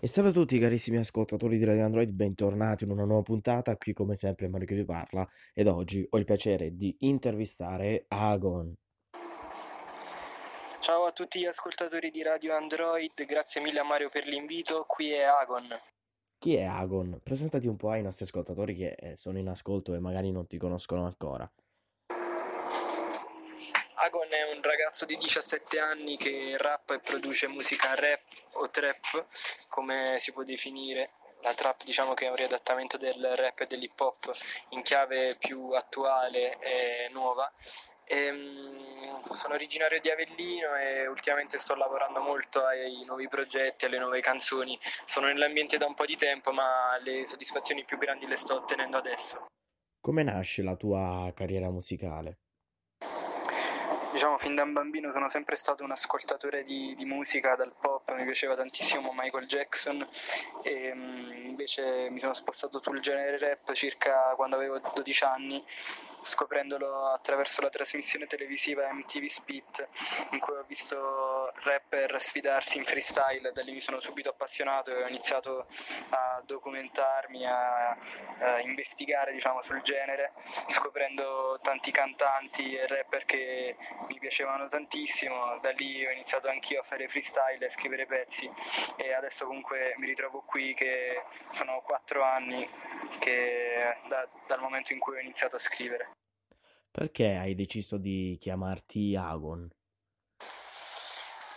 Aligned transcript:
E 0.00 0.06
salve 0.06 0.30
a 0.30 0.32
tutti 0.32 0.60
carissimi 0.60 0.98
ascoltatori 0.98 1.58
di 1.58 1.64
Radio 1.64 1.84
Android, 1.84 2.10
bentornati 2.10 2.84
in 2.84 2.92
una 2.92 3.04
nuova 3.04 3.22
puntata, 3.22 3.76
qui 3.76 3.92
come 3.92 4.14
sempre 4.14 4.46
Mario 4.46 4.68
che 4.68 4.76
vi 4.76 4.84
parla 4.84 5.28
ed 5.52 5.66
oggi 5.66 6.06
ho 6.08 6.18
il 6.18 6.24
piacere 6.24 6.76
di 6.76 6.94
intervistare 7.00 8.04
Agon. 8.06 8.72
Ciao 10.78 11.04
a 11.04 11.10
tutti 11.10 11.40
gli 11.40 11.46
ascoltatori 11.46 12.12
di 12.12 12.22
Radio 12.22 12.54
Android, 12.54 13.12
grazie 13.26 13.60
mille 13.60 13.80
a 13.80 13.82
Mario 13.82 14.08
per 14.08 14.28
l'invito, 14.28 14.84
qui 14.86 15.10
è 15.10 15.22
Agon. 15.22 15.66
Chi 16.38 16.54
è 16.54 16.62
Agon? 16.62 17.18
Presentati 17.20 17.66
un 17.66 17.76
po' 17.76 17.90
ai 17.90 18.02
nostri 18.02 18.24
ascoltatori 18.24 18.76
che 18.76 18.94
eh, 18.96 19.16
sono 19.16 19.38
in 19.38 19.48
ascolto 19.48 19.94
e 19.94 19.98
magari 19.98 20.30
non 20.30 20.46
ti 20.46 20.58
conoscono 20.58 21.06
ancora. 21.06 21.50
Agon 24.00 24.28
è 24.30 24.54
un 24.54 24.62
ragazzo 24.62 25.04
di 25.04 25.16
17 25.16 25.80
anni 25.80 26.16
che 26.16 26.56
rappa 26.56 26.94
e 26.94 27.00
produce 27.00 27.48
musica 27.48 27.96
rap 27.96 28.20
o 28.52 28.70
trap, 28.70 29.26
come 29.68 30.16
si 30.20 30.30
può 30.30 30.44
definire. 30.44 31.10
La 31.40 31.52
trap 31.52 31.82
diciamo 31.82 32.14
che 32.14 32.26
è 32.26 32.28
un 32.28 32.36
riadattamento 32.36 32.96
del 32.96 33.34
rap 33.34 33.58
e 33.60 33.66
dell'hip 33.66 33.98
hop 33.98 34.30
in 34.70 34.82
chiave 34.82 35.34
più 35.36 35.70
attuale 35.70 36.58
e 36.60 37.08
nuova. 37.10 37.52
E, 38.04 38.30
um, 38.30 39.34
sono 39.34 39.54
originario 39.54 40.00
di 40.00 40.10
Avellino 40.10 40.76
e 40.76 41.08
ultimamente 41.08 41.58
sto 41.58 41.74
lavorando 41.74 42.20
molto 42.20 42.64
ai 42.64 43.04
nuovi 43.04 43.26
progetti, 43.28 43.84
alle 43.84 43.98
nuove 43.98 44.20
canzoni. 44.20 44.78
Sono 45.06 45.26
nell'ambiente 45.26 45.76
da 45.76 45.86
un 45.86 45.94
po' 45.94 46.06
di 46.06 46.16
tempo, 46.16 46.52
ma 46.52 46.96
le 47.02 47.26
soddisfazioni 47.26 47.84
più 47.84 47.98
grandi 47.98 48.28
le 48.28 48.36
sto 48.36 48.54
ottenendo 48.54 48.96
adesso. 48.96 49.46
Come 50.00 50.22
nasce 50.22 50.62
la 50.62 50.76
tua 50.76 51.32
carriera 51.34 51.68
musicale? 51.68 52.38
Diciamo 54.18 54.36
fin 54.36 54.56
da 54.56 54.64
un 54.64 54.72
bambino 54.72 55.12
sono 55.12 55.28
sempre 55.28 55.54
stato 55.54 55.84
un 55.84 55.92
ascoltatore 55.92 56.64
di, 56.64 56.92
di 56.96 57.04
musica 57.04 57.54
dal 57.54 57.72
pop, 57.80 58.12
mi 58.14 58.24
piaceva 58.24 58.56
tantissimo 58.56 59.12
Michael 59.14 59.46
Jackson 59.46 60.04
e 60.64 60.90
um, 60.90 61.30
invece 61.46 62.08
mi 62.10 62.18
sono 62.18 62.34
spostato 62.34 62.80
sul 62.82 62.98
genere 62.98 63.38
rap 63.38 63.70
circa 63.74 64.32
quando 64.34 64.56
avevo 64.56 64.80
12 64.80 65.22
anni 65.22 65.64
scoprendolo 66.28 67.06
attraverso 67.06 67.62
la 67.62 67.70
trasmissione 67.70 68.26
televisiva 68.26 68.92
MTV 68.92 69.24
Spit 69.24 69.88
in 70.32 70.38
cui 70.38 70.54
ho 70.54 70.64
visto 70.66 71.52
rapper 71.62 72.20
sfidarsi 72.20 72.76
in 72.76 72.84
freestyle, 72.84 73.52
da 73.52 73.62
lì 73.62 73.72
mi 73.72 73.80
sono 73.80 74.00
subito 74.00 74.28
appassionato 74.28 74.94
e 74.94 75.02
ho 75.02 75.08
iniziato 75.08 75.66
a 76.10 76.42
documentarmi, 76.44 77.46
a, 77.46 77.90
a 77.90 78.60
investigare 78.60 79.32
diciamo, 79.32 79.62
sul 79.62 79.80
genere, 79.82 80.32
scoprendo 80.68 81.58
tanti 81.62 81.90
cantanti 81.90 82.74
e 82.76 82.86
rapper 82.86 83.24
che 83.24 83.76
mi 84.08 84.18
piacevano 84.18 84.68
tantissimo, 84.68 85.58
da 85.60 85.70
lì 85.70 86.04
ho 86.06 86.10
iniziato 86.10 86.48
anch'io 86.48 86.80
a 86.80 86.84
fare 86.84 87.08
freestyle 87.08 87.64
e 87.64 87.68
scrivere 87.68 88.06
pezzi 88.06 88.50
e 88.96 89.12
adesso 89.14 89.46
comunque 89.46 89.94
mi 89.96 90.06
ritrovo 90.06 90.42
qui 90.46 90.74
che 90.74 91.22
sono 91.52 91.80
quattro 91.80 92.22
anni 92.22 92.68
che, 93.28 93.96
da, 94.08 94.26
dal 94.46 94.60
momento 94.60 94.92
in 94.92 94.98
cui 94.98 95.16
ho 95.16 95.20
iniziato 95.20 95.56
a 95.56 95.58
scrivere. 95.58 96.08
Perché 96.90 97.36
hai 97.36 97.54
deciso 97.54 97.98
di 97.98 98.36
chiamarti 98.40 99.14
Agon? 99.16 99.68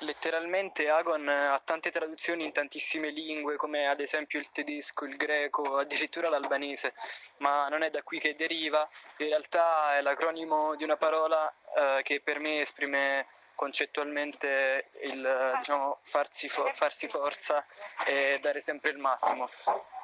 Letteralmente 0.00 0.88
Agon 0.88 1.28
ha 1.28 1.60
tante 1.64 1.92
traduzioni 1.92 2.44
in 2.44 2.52
tantissime 2.52 3.10
lingue, 3.10 3.54
come 3.54 3.86
ad 3.86 4.00
esempio 4.00 4.40
il 4.40 4.50
tedesco, 4.50 5.04
il 5.04 5.16
greco, 5.16 5.76
addirittura 5.76 6.28
l'albanese, 6.28 6.92
ma 7.38 7.68
non 7.68 7.82
è 7.82 7.90
da 7.90 8.02
qui 8.02 8.18
che 8.18 8.34
deriva, 8.34 8.86
in 9.18 9.28
realtà 9.28 9.96
è 9.96 10.02
l'acronimo 10.02 10.74
di 10.74 10.82
una 10.82 10.96
parola 10.96 11.48
eh, 11.76 12.02
che 12.02 12.20
per 12.20 12.40
me 12.40 12.62
esprime 12.62 13.26
concettualmente 13.54 14.90
il 15.04 15.54
diciamo, 15.58 16.00
farsi, 16.02 16.48
fo- 16.48 16.68
farsi 16.72 17.06
forza 17.06 17.64
e 18.04 18.40
dare 18.42 18.60
sempre 18.60 18.90
il 18.90 18.98
massimo 18.98 19.48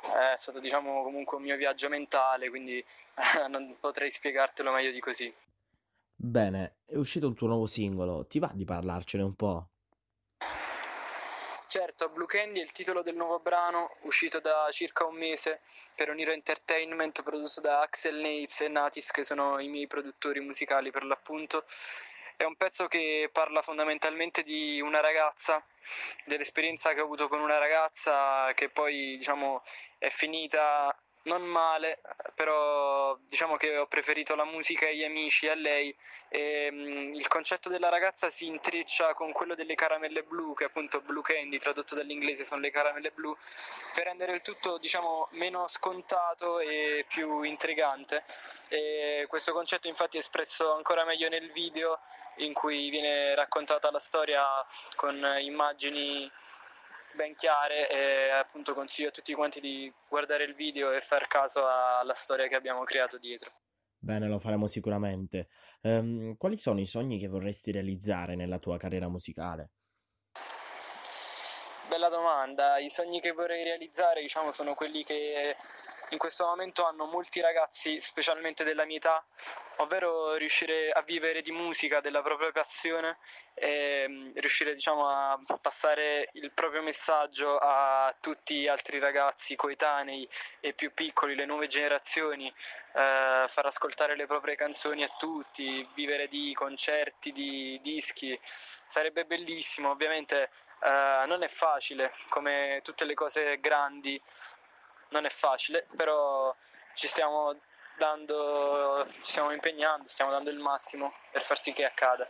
è 0.03 0.37
stato 0.37 0.61
diciamo 0.61 1.03
comunque 1.03 1.37
un 1.37 1.43
mio 1.43 1.57
viaggio 1.57 1.89
mentale, 1.89 2.49
quindi 2.49 2.85
non 3.49 3.77
potrei 3.81 4.11
spiegartelo 4.11 4.73
meglio 4.73 4.91
di 4.91 5.01
così. 5.01 5.33
Bene, 6.15 6.78
è 6.84 6.97
uscito 6.97 7.28
un 7.28 7.34
tuo 7.34 7.47
nuovo 7.47 7.67
singolo, 7.67 8.27
ti 8.27 8.39
va 8.39 8.50
di 8.53 8.65
parlarcene 8.65 9.22
un 9.22 9.34
po'? 9.34 9.69
Certo, 11.69 12.09
Blue 12.09 12.27
Candy 12.27 12.61
è 12.61 12.62
il 12.62 12.72
titolo 12.72 13.03
del 13.03 13.15
nuovo 13.15 13.41
brano, 13.41 13.91
uscito 14.00 14.41
da 14.41 14.69
circa 14.71 15.05
un 15.05 15.17
mese 15.17 15.61
per 15.95 16.09
Oniro 16.09 16.31
Entertainment, 16.31 17.22
prodotto 17.22 17.61
da 17.61 17.81
Axel 17.81 18.17
Nates 18.17 18.62
e 18.62 18.69
Natis, 18.69 19.11
che 19.11 19.22
sono 19.22 19.59
i 19.61 19.69
miei 19.69 19.87
produttori 19.87 20.41
musicali 20.41 20.91
per 20.91 21.05
l'appunto. 21.05 21.67
È 22.41 22.44
un 22.44 22.54
pezzo 22.54 22.87
che 22.87 23.28
parla 23.32 23.62
fondamentalmente 23.62 24.44
di 24.44 24.81
una 24.81 25.00
ragazza, 25.00 25.60
dell'esperienza 26.25 26.94
che 26.94 27.00
ho 27.00 27.04
avuto 27.04 27.26
con 27.26 27.41
una 27.41 27.59
ragazza 27.59 28.53
che 28.54 28.69
poi 28.69 29.16
diciamo 29.16 29.60
è 29.99 30.09
finita 30.09 30.97
non 31.23 31.43
male, 31.45 32.01
però 32.34 33.17
diciamo 33.27 33.56
che 33.56 33.77
ho 33.77 33.87
preferito 33.87 34.34
la 34.34 34.45
musica 34.45 34.87
e 34.87 34.97
gli 34.97 35.05
amici 35.05 35.49
a 35.49 35.55
lei 35.55 35.95
e 36.29 36.71
mh, 36.71 37.15
il 37.15 37.29
concetto 37.29 37.69
della 37.69 37.89
ragazza 37.89 38.31
si 38.31 38.47
intreccia 38.47 39.15
con 39.15 39.33
quello 39.33 39.55
delle 39.55 39.75
caramelle 39.75 40.23
blu, 40.23 40.55
che 40.55 40.65
appunto 40.65 41.01
blue 41.01 41.23
candy, 41.23 41.59
tradotto 41.59 41.95
dall'inglese 41.95 42.45
sono 42.45 42.61
le 42.61 42.71
caramelle 42.71 43.11
blu, 43.11 43.37
per 43.95 44.05
rendere 44.05 44.33
il 44.33 44.43
tutto 44.43 44.78
diciamo 44.78 45.28
meno 45.33 45.67
scontato 45.69 46.61
e 46.61 47.05
più 47.09 47.43
intrigante. 47.43 48.25
E 48.69 49.27
questo 49.28 49.53
concetto 49.53 49.89
infatti 49.89 50.17
è 50.17 50.21
espresso 50.21 50.75
ancora 50.75 51.05
meglio 51.05 51.28
nel 51.28 51.51
video 51.53 52.01
in 52.37 52.53
cui 52.53 52.89
viene 52.91 53.34
raccontata 53.34 53.91
la 53.91 53.99
storia 53.99 54.45
con 54.97 55.17
immagini 55.41 56.31
ben 57.15 57.35
chiare 57.35 57.91
e 57.91 58.31
appunto 58.31 58.75
consiglio 58.75 59.09
a 59.09 59.13
tutti 59.13 59.35
quanti 59.35 59.61
di 59.61 59.93
guardare 60.09 60.45
il 60.45 60.55
video 60.55 60.93
e 60.93 61.01
far 61.01 61.27
caso 61.27 61.67
alla 61.67 62.15
storia 62.15 62.47
che 62.47 62.55
abbiamo 62.55 62.85
creato 62.85 63.19
dietro. 63.19 63.51
Bene, 64.01 64.29
lo 64.29 64.39
faremo 64.39 64.69
sicuramente. 64.69 65.49
Um, 65.83 66.37
quali 66.37 66.57
sono 66.57 66.81
i 66.81 66.87
sogni 66.87 67.19
che 67.19 67.27
vorresti 67.27 67.73
realizzare 67.73 68.37
nella 68.37 68.59
tua 68.59 68.79
carriera 68.79 69.09
musicale? 69.09 69.71
Bella 71.89 72.09
domanda. 72.09 72.79
I 72.79 72.91
sogni 72.91 73.21
che 73.21 73.33
vorrei 73.33 73.65
realizzare, 73.65 74.21
diciamo, 74.21 74.53
sono 74.53 74.75
quelli 74.75 75.03
che 75.03 75.57
in 76.11 76.19
questo 76.19 76.47
momento 76.47 76.85
hanno 76.85 77.05
molti 77.07 77.41
ragazzi, 77.41 78.01
specialmente 78.01 78.65
della 78.65 78.85
mia 78.85 78.97
età, 78.97 79.25
ovvero 79.77 80.35
riuscire 80.35 80.91
a 80.91 81.03
vivere 81.03 81.43
di 81.43 81.53
musica, 81.53 82.01
della 82.01 82.23
propria 82.23 82.51
passione 82.51 83.19
e 83.55 84.07
mm, 84.09 84.31
riuscire 84.37 84.75
diciamo, 84.75 85.07
a 85.07 85.39
passare 85.61 86.31
il 86.33 86.53
proprio 86.53 86.83
messaggio 86.83 87.59
a 87.59 88.15
tutti 88.21 88.61
gli 88.61 88.67
altri 88.67 88.99
ragazzi 88.99 89.57
coetanei 89.57 90.29
e 90.61 90.73
più 90.73 90.93
piccoli, 90.95 91.35
le 91.35 91.45
nuove 91.45 91.67
generazioni, 91.67 92.47
eh, 92.49 93.45
far 93.47 93.67
ascoltare 93.67 94.17
le 94.17 94.27
proprie 94.27 94.57
canzoni 94.57 95.03
a 95.03 95.11
tutti, 95.19 95.87
vivere 95.95 96.29
di 96.29 96.55
concerti, 96.55 97.33
di 97.33 97.79
dischi, 97.83 98.39
sarebbe 98.43 99.25
bellissimo, 99.27 99.91
ovviamente 99.91 100.51
eh, 100.83 101.25
non 101.27 101.43
è 101.43 101.49
facile 101.49 102.13
come 102.29 102.81
tutte 102.83 103.05
le 103.05 103.15
cose 103.15 103.61
grandi 103.61 104.21
non 105.11 105.25
è 105.25 105.31
facile, 105.31 105.87
però 105.97 106.55
ci 106.95 107.07
stiamo 107.07 107.55
dando, 107.99 109.07
ci 109.23 109.31
stiamo 109.31 109.51
impegnando, 109.53 110.07
stiamo 110.09 110.31
dando 110.31 110.51
il 110.51 110.59
massimo 110.59 111.11
per 111.33 111.43
far 111.43 111.59
sì 111.59 111.73
che 111.73 111.85
accada. 111.85 112.29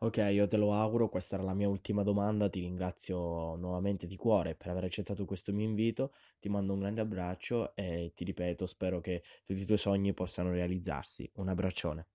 Ok, 0.00 0.18
io 0.18 0.46
te 0.46 0.58
lo 0.58 0.74
auguro, 0.74 1.08
questa 1.08 1.36
era 1.36 1.44
la 1.44 1.54
mia 1.54 1.68
ultima 1.68 2.02
domanda, 2.02 2.50
ti 2.50 2.60
ringrazio 2.60 3.56
nuovamente 3.56 4.06
di 4.06 4.16
cuore 4.16 4.54
per 4.54 4.68
aver 4.68 4.84
accettato 4.84 5.24
questo 5.24 5.52
mio 5.54 5.64
invito, 5.64 6.12
ti 6.38 6.50
mando 6.50 6.74
un 6.74 6.80
grande 6.80 7.00
abbraccio 7.00 7.74
e 7.74 8.12
ti 8.14 8.24
ripeto, 8.24 8.66
spero 8.66 9.00
che 9.00 9.22
tutti 9.44 9.60
i 9.60 9.64
tuoi 9.64 9.78
sogni 9.78 10.12
possano 10.12 10.50
realizzarsi. 10.50 11.30
Un 11.36 11.48
abbraccione. 11.48 12.06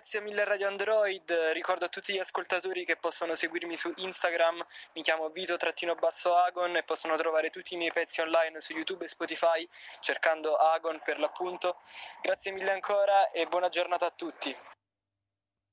Grazie 0.00 0.22
mille 0.22 0.44
Radio 0.44 0.66
Android, 0.66 1.30
ricordo 1.52 1.84
a 1.84 1.88
tutti 1.88 2.14
gli 2.14 2.18
ascoltatori 2.18 2.86
che 2.86 2.96
possono 2.96 3.34
seguirmi 3.34 3.76
su 3.76 3.92
Instagram, 3.96 4.64
mi 4.94 5.02
chiamo 5.02 5.28
Vito-Agon 5.28 6.74
e 6.76 6.82
possono 6.84 7.16
trovare 7.18 7.50
tutti 7.50 7.74
i 7.74 7.76
miei 7.76 7.92
pezzi 7.92 8.22
online 8.22 8.62
su 8.62 8.72
YouTube 8.72 9.04
e 9.04 9.08
Spotify 9.08 9.68
cercando 10.00 10.56
Agon 10.56 11.02
per 11.04 11.18
l'appunto. 11.18 11.76
Grazie 12.22 12.50
mille 12.50 12.70
ancora 12.70 13.30
e 13.30 13.46
buona 13.46 13.68
giornata 13.68 14.06
a 14.06 14.10
tutti. 14.10 14.56